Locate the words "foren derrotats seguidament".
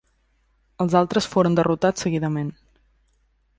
1.35-2.53